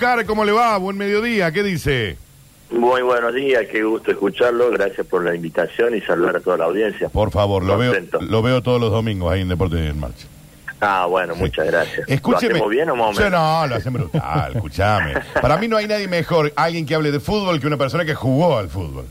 [0.00, 0.76] Oscar, ¿cómo le va?
[0.78, 2.16] Buen mediodía, ¿qué dice?
[2.70, 4.70] Muy buenos días, qué gusto escucharlo.
[4.70, 7.08] Gracias por la invitación y saludar a toda la audiencia.
[7.08, 10.28] Por favor, lo veo, lo veo todos los domingos ahí en Deporte en Marcha.
[10.80, 12.08] Ah, bueno, muchas gracias.
[12.08, 12.50] Escúcheme.
[12.50, 15.14] ¿Lo hacemos bien o más no, lo hacen brutal, escúchame.
[15.42, 18.14] Para mí no hay nadie mejor, alguien que hable de fútbol, que una persona que
[18.14, 19.06] jugó al fútbol.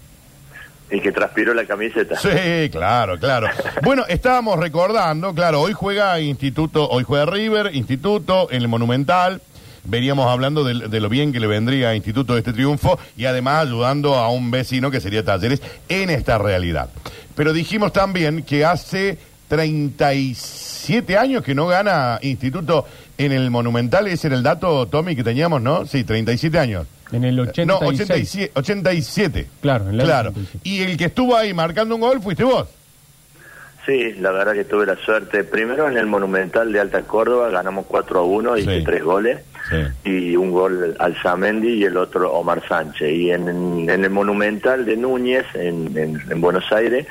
[0.90, 2.16] Y que transpiró la camiseta.
[2.16, 3.50] Sí, claro, claro.
[3.84, 9.42] Bueno, estábamos recordando, claro, hoy juega Instituto, hoy juega River, Instituto, en el Monumental.
[9.88, 13.66] Veníamos hablando de, de lo bien que le vendría a Instituto este triunfo y además
[13.66, 16.90] ayudando a un vecino que sería Talleres en esta realidad.
[17.36, 22.86] Pero dijimos también que hace 37 años que no gana Instituto
[23.18, 24.08] en el Monumental.
[24.08, 25.86] Ese era el dato, Tommy, que teníamos, ¿no?
[25.86, 26.88] Sí, 37 años.
[27.12, 27.68] En el 86.
[27.68, 28.52] No, 87.
[28.56, 29.48] 87.
[29.62, 30.30] Claro, en el Claro.
[30.32, 30.70] 87.
[30.70, 32.68] Y el que estuvo ahí marcando un gol fuiste vos.
[33.86, 35.46] Sí, la verdad que tuve la suerte.
[35.46, 38.84] Primero en el Monumental de Alta Córdoba ganamos 4 a 1, hice Sí.
[38.84, 39.40] tres goles.
[40.04, 43.12] Y un gol al Zamendi y el otro Omar Sánchez.
[43.12, 43.48] Y en,
[43.90, 47.06] en el Monumental de Núñez, en, en- en Buenos Aires,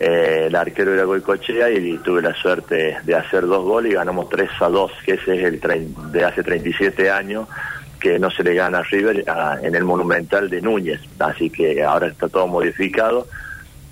[0.00, 4.28] eh, el arquero era Goicochea y tuve la suerte de hacer dos goles y ganamos
[4.28, 5.60] 3 a 2, que ese es el
[6.12, 7.48] de hace 37 años
[7.98, 9.24] que no se le gana a River
[9.60, 11.00] en el Monumental de Núñez.
[11.18, 13.26] Así que ahora está todo modificado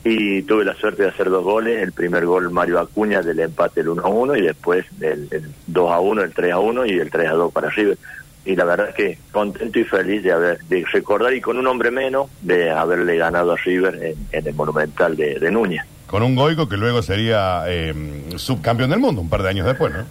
[0.08, 3.80] y tuve la suerte de hacer dos goles, el primer gol Mario Acuña del empate
[3.80, 6.86] el 1 a 1 y después el, el 2 a 1, el 3 a 1
[6.86, 7.98] y el 3 a 2 para River.
[8.44, 11.66] Y la verdad es que contento y feliz de haber de recordar y con un
[11.66, 15.82] hombre menos de haberle ganado a River en, en el Monumental de, de Núñez.
[16.06, 17.92] Con un Goico que luego sería eh,
[18.36, 20.04] subcampeón del mundo un par de años después, ¿no?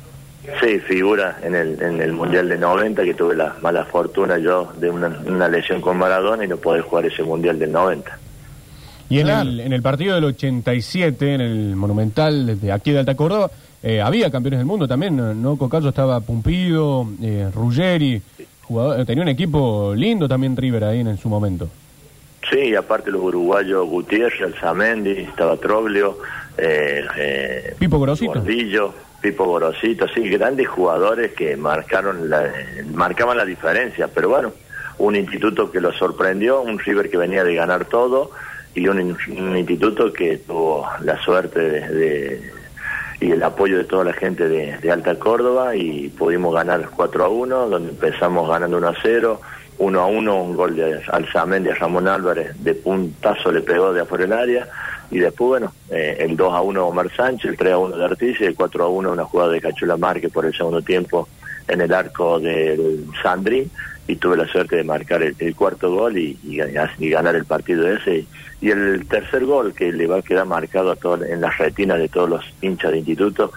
[0.61, 4.73] Sí, figura en el, en el Mundial de 90 que tuve la mala fortuna yo
[4.77, 8.19] de una, una lesión con Maradona y no poder jugar ese Mundial del 90.
[9.09, 9.49] Y en, Claro.
[9.49, 13.51] el, en el partido del 87, en el Monumental de aquí de Alta Córdoba,
[13.83, 15.33] eh, había campeones del mundo también, ¿no?
[15.33, 15.57] ¿no?
[15.57, 18.21] Cocayo estaba Pumpido, eh, Ruggeri,
[18.63, 21.69] jugador, eh, tenía un equipo lindo también River ahí en, en su momento.
[22.49, 26.17] Sí, y aparte los uruguayos Gutiérrez, Alzamendi, estaba Troglio,
[26.57, 28.33] eh, eh, Pipo Gorosito.
[28.33, 32.51] Gordillo, Pipo Gorosito, sí, grandes jugadores que marcaron la,
[32.93, 34.51] marcaban la diferencia, pero bueno,
[34.99, 38.31] un instituto que lo sorprendió, un River que venía de ganar todo
[38.75, 42.51] y un, un instituto que tuvo la suerte de, de-
[43.21, 47.23] y el apoyo de toda la gente de, de Alta Córdoba y pudimos ganar 4
[47.23, 49.41] a 1, donde empezamos ganando 1 a 0,
[49.77, 54.01] 1 a 1, un gol de Alzamendi a Ramón Álvarez de puntazo le pegó de
[54.01, 54.67] afuera del área
[55.09, 58.03] y después, bueno, eh, el 2 a 1 Omar Sánchez, el 3 a 1 de
[58.05, 61.29] Artiz y el 4 a 1 una jugada de Cachula Márquez por el segundo tiempo
[61.69, 63.69] en el arco del Sandri
[64.07, 67.45] y tuve la suerte de marcar el, cuarto gol y, y gan- y ganar el
[67.45, 68.25] partido ese.
[68.61, 71.97] Y el tercer gol que le va a quedar marcado a todo, en las retinas
[71.99, 73.51] de todos los hinchas de instituto,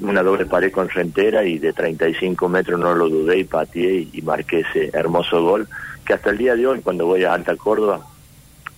[0.00, 4.10] una doble pared con Rentera y de 35 metros no lo dudé y pateé y,
[4.14, 5.68] y marqué ese hermoso gol
[6.06, 8.00] que hasta el día de hoy cuando voy a Alta Córdoba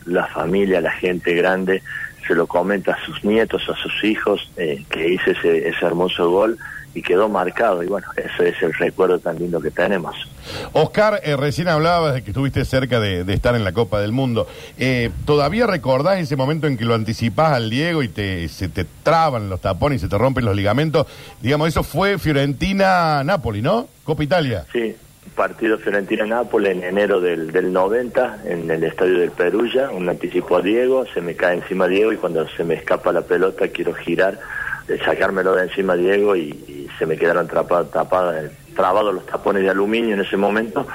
[0.07, 1.83] la familia, la gente grande,
[2.27, 6.31] se lo comenta a sus nietos, a sus hijos, eh, que hice ese, ese hermoso
[6.31, 6.59] gol
[6.95, 7.83] y quedó marcado.
[7.83, 10.15] Y bueno, ese es el recuerdo tan lindo que tenemos.
[10.73, 14.13] Oscar, eh, recién hablabas de que estuviste cerca de, de estar en la Copa del
[14.13, 14.47] Mundo.
[14.79, 18.87] Eh, ¿Todavía recordás ese momento en que lo anticipás al Diego y te, se te
[19.03, 21.07] traban los tapones y se te rompen los ligamentos?
[21.41, 23.89] Digamos, eso fue Fiorentina-Napoli, ¿no?
[24.05, 24.67] Copa Italia.
[24.73, 24.95] Sí,
[25.35, 30.63] partido Fiorentina-Nápoles en enero del, del 90 en el estadio del Perugia, un anticipo a
[30.63, 34.39] Diego, se me cae encima Diego y cuando se me escapa la pelota quiero girar,
[34.89, 39.63] eh, sacármelo de encima Diego y, y se me quedaron trapa- tapadas, trabados los tapones
[39.63, 40.87] de aluminio en ese momento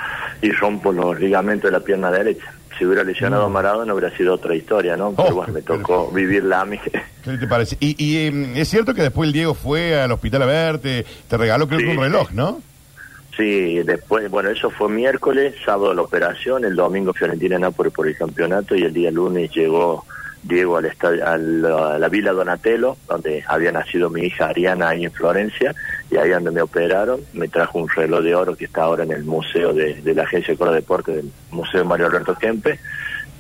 [0.42, 2.54] y rompo los ligamentos de la pierna derecha.
[2.78, 5.12] Si hubiera lesionado a Maradona hubiera sido otra historia, ¿no?
[5.14, 6.80] Pero Oh, bueno, me pero- tocó vivirla a mí.
[7.24, 7.76] ¿Qué te parece?
[7.82, 11.38] Y, y, eh, es cierto que después el Diego fue al hospital a verte, te
[11.38, 12.32] regaló creo que Sí, un reloj.
[12.32, 12.62] ¿no?
[13.36, 18.18] Sí, después, bueno, eso fue miércoles, sábado la operación, el domingo Fiorentina Nápoles por el
[18.18, 20.06] campeonato y el día lunes llegó
[20.44, 25.06] Diego al estadio, al- a la Villa Donatello, donde había nacido mi hija Ariana ahí
[25.06, 25.76] en Florencia,
[26.10, 29.12] y ahí donde me operaron, me trajo un reloj de oro que está ahora en
[29.12, 32.80] el museo de, de la Agencia de Coro Deporte del Museo Mario Alberto Kempe,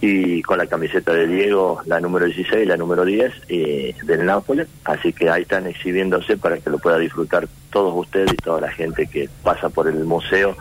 [0.01, 4.25] y con la camiseta de Diego, la número 16 y la número 10 eh, del
[4.25, 8.61] Nápoles, así que ahí están exhibiéndose para que lo pueda disfrutar todos ustedes y toda
[8.61, 10.55] la gente que pasa por el museo,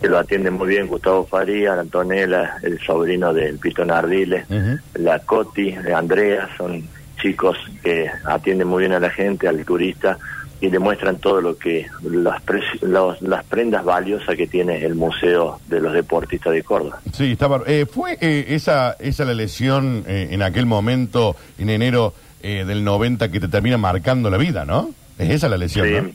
[0.00, 4.78] que lo atiende muy bien Gustavo Faría, Antonella, el sobrino del Pito Nardiles, Ujú.
[5.02, 6.82] la Coti, Andrea, son
[7.20, 10.18] chicos que atienden muy bien a la gente, al turista
[10.60, 15.60] y demuestran todo lo que las, preci- los- las prendas valiosas que tiene el Museo
[15.68, 17.00] de los Deportistas de Córdoba.
[17.12, 17.62] Sí, estaba.
[17.66, 22.84] eh, ¿Fue eh, esa, esa la lesión eh, en aquel momento, en enero eh, del
[22.84, 24.90] 90, que te termina marcando la vida, no?
[25.18, 26.10] Es esa la lesión, Sí, ¿no?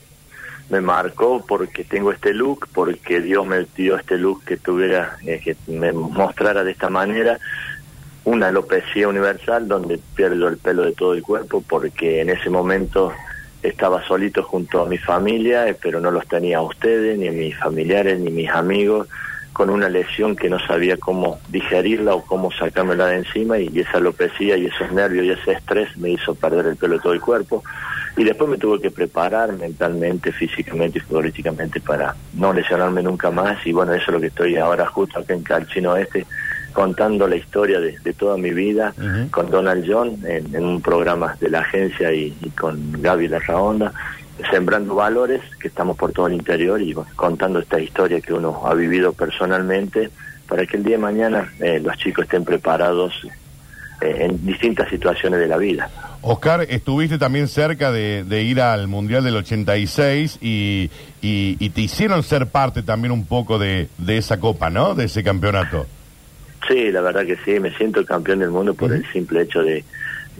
[0.70, 5.40] Me marcó porque tengo este look, porque Dios me dio este look que tuviera, eh,
[5.42, 7.38] que me mostrara de esta manera
[8.24, 13.12] una alopecia universal donde pierdo el pelo de todo el cuerpo porque en ese momento
[13.62, 17.32] estaba solito junto a mi familia, eh, pero no los tenía a ustedes, ni a
[17.32, 19.08] mis familiares, ni mis amigos,
[19.52, 23.98] con una lesión que no sabía cómo digerirla o cómo sacármela de encima y esa
[23.98, 27.20] alopecia y esos nervios y ese estrés me hizo perder el pelo de todo el
[27.20, 27.62] cuerpo
[28.16, 33.66] y después me tuve que preparar mentalmente, físicamente y futbolísticamente para no lesionarme nunca más
[33.66, 36.26] y bueno, eso es lo que estoy ahora justo acá en Calchino Este
[36.72, 38.94] contando la historia de, toda mi vida
[39.30, 43.92] con Donald John en, un programa de la agencia y, con Gaby Larraonda,
[44.50, 48.74] sembrando valores que estamos por todo el interior y contando esta historia que uno ha
[48.74, 50.10] vivido personalmente
[50.48, 53.26] para que el día de mañana eh, los chicos estén preparados
[54.00, 55.90] eh, en distintas situaciones de la vida.
[56.22, 60.90] Oscar, estuviste también cerca de, ir al Mundial del 86 y,
[61.20, 64.94] y, te hicieron ser parte también un poco de, de esa copa, ¿no?
[64.94, 65.86] De ese campeonato.
[66.68, 69.84] Sí, la verdad que sí, me siento campeón del mundo por el simple hecho de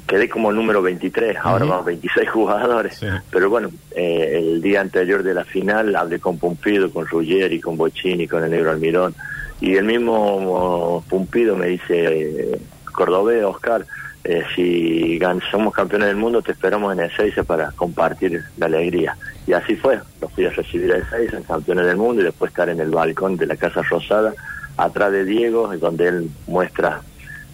[0.07, 3.01] quedé como número 23, ahora vamos 26 jugadores,
[3.31, 7.77] pero bueno, eh, el día anterior de la final hablé con Pumpido, con Ruggeri, con
[7.77, 9.15] Bochini, con el negro Almirón,
[9.61, 12.59] y el mismo Pumpido me dice,
[12.93, 13.85] Cordobés, Oscar,
[14.25, 15.19] eh, si
[15.51, 19.17] somos campeones del mundo te esperamos en el 6 para compartir la alegría.
[19.47, 22.51] Y así fue, los fui a recibir a el en campeones del mundo, y después
[22.51, 24.33] estar en el balcón de la Casa Rosada,
[24.77, 27.03] atrás de Diego, donde él muestra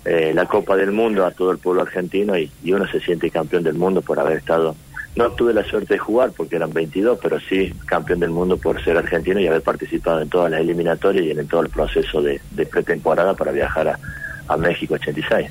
[0.04, 3.62] eh, la Copa del Mundo a todo el pueblo argentino y, uno se siente campeón
[3.62, 4.76] del mundo por haber estado.
[5.16, 8.82] No tuve la suerte de jugar porque eran 22, pero sí campeón del mundo por
[8.84, 12.40] ser argentino y haber participado en todas las eliminatorias y en todo el proceso de,
[12.70, 13.98] pretemporada para viajar a,
[14.46, 15.50] a México 86.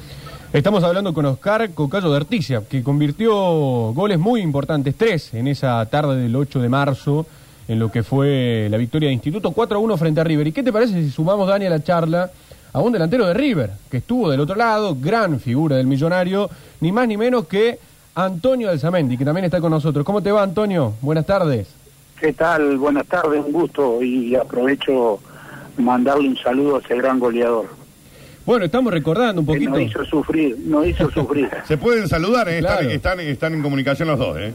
[0.58, 3.32] Estamos hablando con Oscar Cocayo de Articia, que convirtió
[3.94, 7.28] goles muy importantes, tres en esa tarde del 8 de marzo
[7.68, 10.48] en lo que fue la victoria de Instituto 4 a 1 frente a River.
[10.48, 12.32] ¿Y qué te parece si sumamos, Dani, a la charla
[12.74, 16.50] a un delantero de River, que estuvo del otro lado, gran figura del millonario,
[16.82, 17.78] ni más ni menos que
[18.16, 20.04] Antonio Alzamendi, que también está con nosotros.
[20.04, 20.96] ¿Cómo te va, Antonio?
[21.02, 21.68] Buenas tardes.
[22.20, 22.80] ¿Qué tal?
[22.80, 25.20] Buenas tardes, un gusto y aprovecho
[25.78, 27.77] mandarle un saludo a ese gran goleador.
[28.48, 29.72] Bueno, estamos recordando un poquito.
[29.72, 31.50] nos hizo sufrir, nos hizo sufrir.
[31.68, 32.60] Se pueden saludar, ¿eh?
[32.94, 34.54] están, están en comunicación los dos, ¿eh?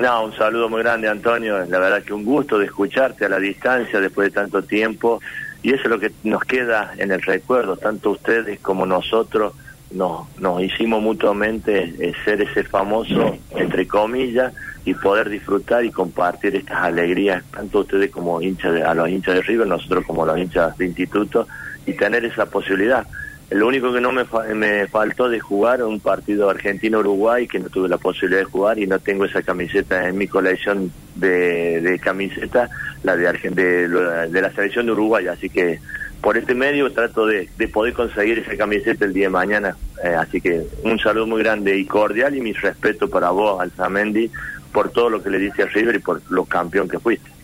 [0.00, 1.58] No, un saludo muy grande, Antonio.
[1.66, 5.20] La verdad que un gusto de escucharte a la distancia después de tanto tiempo.
[5.62, 9.52] Y eso es lo que nos queda en el recuerdo, tanto ustedes como nosotros
[9.90, 14.54] nos, nos hicimos mutuamente eh, ser ese famoso, entre comillas,
[14.86, 19.34] y poder disfrutar y compartir estas alegrías, tanto ustedes como hinchas de, a los hinchas
[19.34, 21.46] de River, nosotros como los hinchas de instituto,
[21.90, 23.06] y tener esa posibilidad.
[23.50, 27.88] Lo único que no me, me faltó de jugar un partido Argentina-Uruguay, que no tuve
[27.88, 32.70] la posibilidad de jugar y no tengo esa camiseta en mi colección de, de camisetas,
[33.02, 35.26] la de, de, de, la selección de Uruguay.
[35.26, 35.80] Así que
[36.22, 39.76] por este medio trato de, de poder conseguir esa camiseta el día de mañana.
[40.04, 44.30] Eh, así que un saludo muy grande y cordial y mi respeto para vos, Alzamendi,
[44.72, 47.39] por todo lo que le dice a River y por lo campeón que fuiste.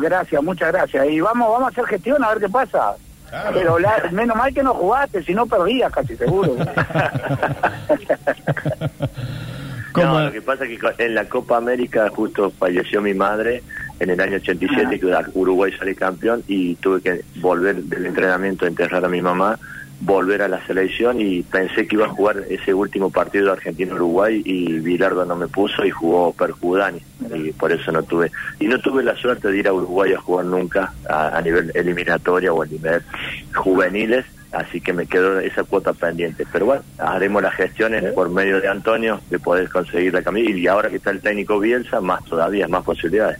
[0.00, 1.06] Gracias, muchas gracias.
[1.08, 2.94] Y vamos, vamos a hacer gestión a ver qué pasa.
[3.52, 3.76] Pero
[4.12, 6.56] menos mal que no jugaste, si no perdías casi seguro.
[9.96, 13.62] no, lo que pasa es que en la Copa América justo falleció mi madre
[13.98, 18.68] en el año 87, que Uruguay sale campeón y tuve que volver del entrenamiento a
[18.68, 19.58] enterrar a mi mamá
[20.00, 24.42] volver a la selección y pensé que iba a jugar ese último partido de Argentina-Uruguay
[24.44, 27.00] y Bilardo no me puso y jugó Perjudani
[27.34, 30.20] y por eso no tuve y no tuve la suerte de ir a Uruguay a
[30.20, 33.02] jugar nunca a, nivel eliminatoria o a nivel
[33.54, 36.44] juveniles así que me quedó esa cuota pendiente.
[36.52, 40.66] Pero bueno haremos las gestiones por medio de Antonio de poder conseguir la camisa y
[40.66, 43.38] ahora que está el técnico Bielsa más todavía más posibilidades.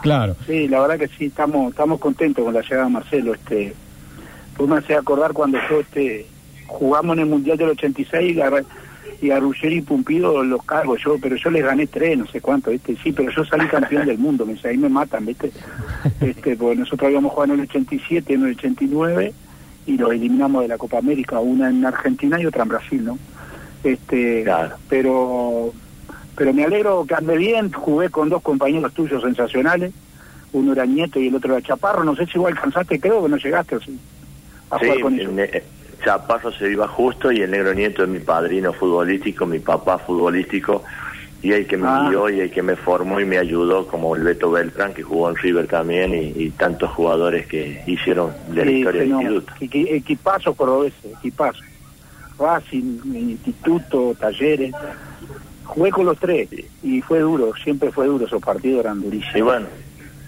[0.00, 0.36] Claro.
[0.46, 3.74] Sí la verdad que sí estamos estamos contentos con la llegada de Marcelo este
[4.56, 6.26] pues me hace acordar cuando yo este
[6.66, 8.50] jugamos en el Mundial del 86 y a,
[9.22, 12.40] y a Ruggeri y Pumpido los cargo yo, pero yo les gané tres, no sé
[12.40, 12.96] cuánto, ¿viste?
[13.02, 15.52] Sí, pero yo salí campeón del mundo, me dice, ahí me matan, ¿viste?
[16.20, 19.32] Este, porque nosotros habíamos jugado en el 87, en el 89
[19.86, 23.18] y los eliminamos de la Copa América, una en Argentina y otra en Brasil, ¿no?
[23.84, 24.44] Este,
[24.88, 25.72] pero
[26.34, 29.92] pero me alegro que ande bien, jugué con dos compañeros tuyos sensacionales,
[30.52, 33.28] uno era Nieto y el otro era Chaparro, no sé si igual alcanzaste, creo que
[33.30, 33.98] no llegaste o sí
[34.80, 34.90] sí,
[36.04, 40.84] Chaparro se iba justo y el negro nieto es mi padrino futbolístico, mi papá futbolístico,
[41.42, 42.06] y el que me ah.
[42.08, 45.30] guió y el que me formó y me ayudó, como el Beto Beltrán, que jugó
[45.30, 49.52] en River también, y, tantos jugadores que hicieron de la historia del instituto.
[49.60, 51.60] Equipazo ese, equipazo.
[52.38, 54.74] Racing, instituto, talleres.
[55.64, 56.48] Jugué con los tres
[56.82, 59.36] y fue duro, siempre fue duro, esos partidos eran durísimos.
[59.36, 59.66] Y bueno,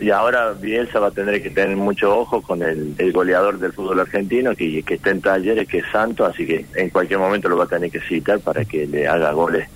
[0.01, 4.01] y ahora Bielsa va a tener que tener mucho ojo con el, goleador del fútbol
[4.01, 7.65] argentino, que, está en talleres, que es Santo, así que en cualquier momento lo va
[7.65, 9.69] a tener que citar para que le haga goles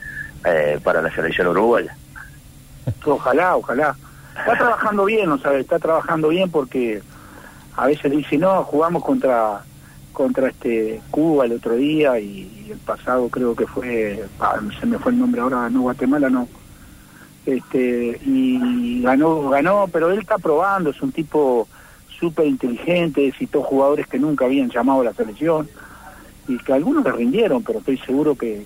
[0.44, 1.96] eh, para la selección uruguaya.
[3.04, 3.96] Ojalá, ojalá.
[4.38, 5.60] Está trabajando bien, ¿no sabe?
[5.60, 7.02] Está trabajando bien porque
[7.76, 9.62] a veces dice, no, jugamos contra
[10.12, 14.98] contra este Cuba el otro día y, el pasado creo que fue, ah, se me
[14.98, 16.48] fue el nombre ahora, no Guatemala, no.
[17.44, 21.66] Este, y ganó, ganó, pero él está probando, es un tipo
[22.20, 25.68] súper inteligente, citó jugadores que nunca habían llamado a la selección
[26.46, 28.64] y que algunos le rindieron, pero estoy seguro que,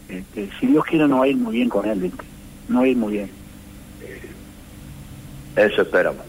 [0.60, 2.12] si Dios quiere no va a ir muy bien con él,
[2.68, 3.30] no va a ir muy bien.
[5.56, 6.25] Eso esperamos.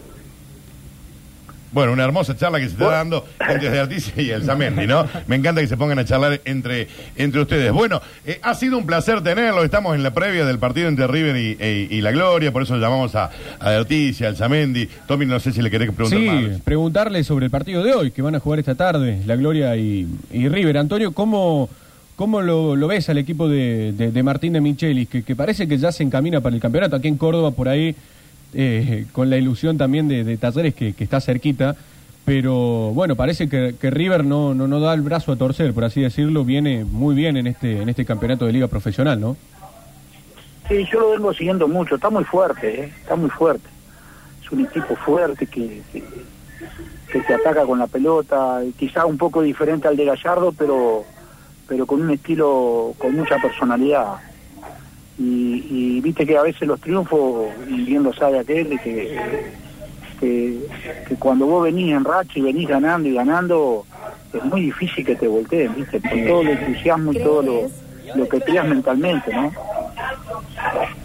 [1.70, 5.06] Bueno, una hermosa charla que se está dando entre Articia y el Zamendi, ¿no?
[5.26, 7.72] Me encanta que se pongan a charlar entre, entre ustedes.
[7.72, 9.62] Bueno, eh, ha sido un placer tenerlo.
[9.62, 12.76] Estamos en la previa del partido entre River y, e- y La Gloria, por eso
[12.78, 14.88] llamamos a, a Articia, al Zamendi.
[15.06, 16.60] Tommy, no sé si le querés preguntar Sí, más.
[16.62, 20.06] preguntarle sobre el partido de hoy, que van a jugar esta tarde, La Gloria y,
[20.32, 20.78] y River.
[20.78, 21.68] Antonio, ¿cómo,
[22.16, 25.08] cómo lo, lo ves al equipo de, de- de Martín de Michelis?
[25.08, 26.96] Que, que parece que ya se encamina para el campeonato.
[26.96, 27.94] Aquí en Córdoba, por ahí,
[28.54, 31.76] eh, con la ilusión también de, de Talleres, que, está cerquita.
[32.24, 35.84] Pero bueno, parece que, que River no, no, no da el brazo a torcer, por
[35.84, 36.44] así decirlo.
[36.44, 39.36] Viene muy bien en este, en este campeonato de Liga Profesional, ¿no?
[40.68, 42.92] Sí, yo lo vengo siguiendo mucho, está muy fuerte, ¿eh?
[43.00, 43.66] está muy fuerte.
[44.42, 46.04] Es un equipo fuerte que, que,
[47.10, 51.04] que te ataca con la pelota, quizá un poco diferente al de Gallardo, pero,
[51.66, 54.16] pero con un estilo con mucha personalidad.
[55.18, 59.18] Y, y viste que a veces los triunfos, y bien lo sabe aquel, que,
[60.20, 60.58] que,
[61.08, 63.84] que cuando vos venís en racha y venís ganando y ganando,
[64.32, 67.62] es muy difícil que te volteen, viste, por todo el entusiasmo y todo lo,
[68.14, 69.52] lo que creas mentalmente, ¿no?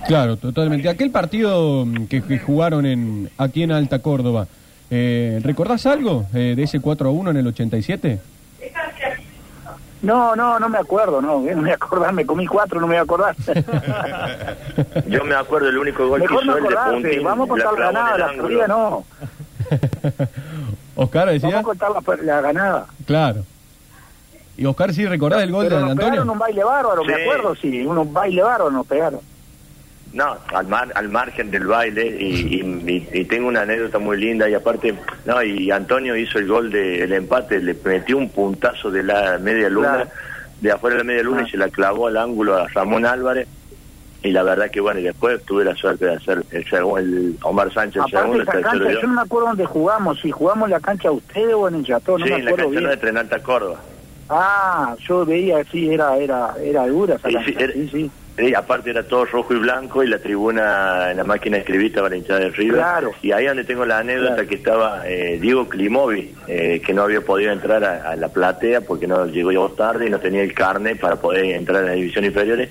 [0.07, 0.89] Claro, totalmente.
[0.89, 4.47] Aquel partido mm, que, que jugaron en aquí en Alta Córdoba,
[4.89, 8.19] eh, ¿recordás algo eh, de ese 4 a 1 en el 87?
[10.03, 12.87] No, no, no me acuerdo, no, no me voy a acordar, me comí cuatro, no
[12.87, 13.35] me voy a acordar.
[15.07, 17.49] Yo me acuerdo el único gol que Mejor no hizo él de puntín, vamos a
[17.49, 19.05] contar la ganada, el la perdida no,
[20.95, 22.85] Oscar vamos decía, a contar la, la ganada.
[23.05, 23.43] claro.
[24.55, 26.11] ¿Y Oscar sí recordás el gol Pero de nos Antonio?
[26.11, 29.19] pegaron un baile bárbaro, me acuerdo, sí, unos baile bárbaro nos pegaron.
[30.13, 34.47] No, al, mar- al margen del baile y, y- y- tengo una anécdota muy linda
[34.47, 34.93] y aparte,
[35.25, 39.69] no, y Antonio hizo el gol del empate, le metió un puntazo de la media
[39.69, 40.09] luna, Claro.
[40.61, 41.45] de afuera de la media luna Ah.
[41.47, 43.47] y se la clavó al ángulo a Ramón Álvarez
[44.21, 46.65] y la verdad que bueno, y después tuve la suerte de hacer el
[46.97, 49.01] el Omar Sánchez el segundo, el esa tercero cancha, yo.
[49.01, 51.83] yo no me acuerdo dónde jugamos, si jugamos la cancha de ustedes o en el
[51.85, 52.83] Yató, no sí, me en la acuerdo cancha bien.
[52.87, 53.79] nuestra en Alta Córdoba.
[54.29, 58.11] Ah, yo veía, sí, era, era, era dura esa Y cancha, sí, era- sí, sí.
[58.57, 62.17] Aparte era todo rojo y blanco y la tribuna la máquina de escribir estaba la
[62.17, 62.77] hinchada del River.
[62.77, 63.11] Claro.
[63.21, 64.49] Y ahí donde tengo la anécdota Claro.
[64.49, 68.81] que estaba eh, Diego Klimovi, eh, que no había podido entrar a, a la platea
[68.81, 71.95] porque no llegó ya tarde y no tenía el carne para poder entrar a las
[71.95, 72.69] divisiones inferiores.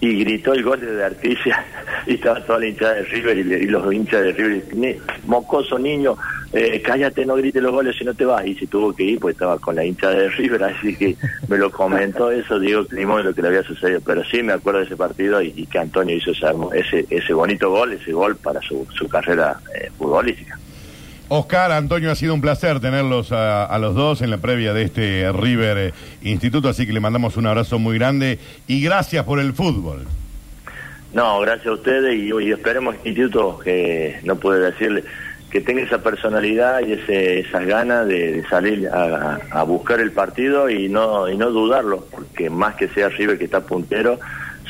[0.00, 1.64] Y gritó el gol de Articia
[2.06, 4.62] y estaba toda la hinchada de River y, y los hinchas de River.
[4.74, 6.16] "Ne- Mocoso niño,
[6.54, 8.46] eh, cállate, no grites los goles si no te vas.
[8.46, 11.16] Y se tuvo que ir pues estaba con la hinchada de River, así que
[11.48, 14.00] me lo comentó eso, Diego Climón, lo que le había sucedido.
[14.04, 16.30] Pero sí me acuerdo de ese partido y, y que Antonio hizo
[16.72, 20.58] ese, ese, bonito gol, ese gol para su, su carrera eh, futbolística.
[21.28, 24.82] Oscar, Antonio, ha sido un placer tenerlos a, a los dos en la previa de
[24.82, 25.92] este River eh,
[26.22, 30.06] Instituto, así que le mandamos un abrazo muy grande y gracias por el fútbol.
[31.14, 35.04] No, gracias a ustedes y, y esperemos Instituto que no puede decirle
[35.54, 40.88] que tenga esa personalidad y ese, esas ganas de, salir a, buscar el partido y
[40.88, 44.18] no y no dudarlo, porque más que sea River que está puntero,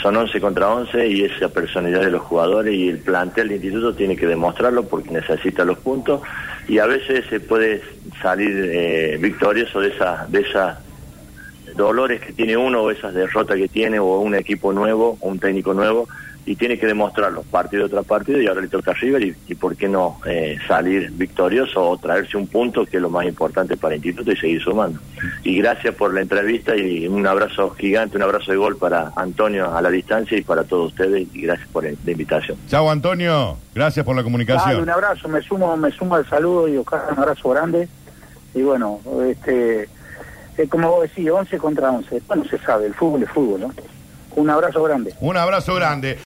[0.03, 3.95] son 11 contra 11 y esa personalidad de los jugadores y el plantel del instituto
[3.95, 6.21] tiene que demostrarlo porque necesita los puntos
[6.69, 7.81] y a veces se puede
[8.21, 10.81] salir eh, victorioso de esa de esas
[11.77, 15.73] dolores que tiene uno o esas derrotas que tiene o un equipo nuevo un técnico
[15.73, 16.07] nuevo
[16.47, 19.55] y tiene que demostrarlo partido tras partido y ahora le toca a River y, y
[19.55, 23.77] por qué no eh, salir victorioso o traerse un punto que es lo más importante
[23.77, 25.01] para el instituto y seguir sumando.
[25.43, 29.75] Y gracias por la entrevista y un abrazo gigante, un abrazo de gol para Antonio
[29.75, 32.59] a la distancia y para todos ustedes y gracias por la invitación.
[32.69, 33.57] Chao, Antonio.
[33.75, 34.83] Gracias por la Dale, comunicación.
[34.83, 37.89] un abrazo, me sumo, me sumo al saludo y Oscar, un abrazo grande.
[38.55, 39.89] Y bueno, este,
[40.59, 42.23] eh, como vos decís, 11 contra 11.
[42.29, 43.75] Bueno, se sabe, el fútbol es fútbol, ¿no?
[44.37, 45.15] Un abrazo grande.
[45.21, 46.19] Un abrazo grande.